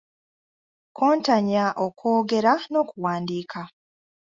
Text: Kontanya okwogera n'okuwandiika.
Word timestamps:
Kontanya 0.97 1.65
okwogera 1.85 2.53
n'okuwandiika. 2.71 3.61